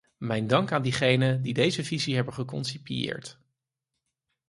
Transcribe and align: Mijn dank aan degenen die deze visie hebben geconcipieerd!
Mijn 0.17 0.47
dank 0.47 0.71
aan 0.71 0.81
degenen 0.81 1.41
die 1.41 1.53
deze 1.53 1.83
visie 1.83 2.15
hebben 2.15 2.33
geconcipieerd! 2.33 3.37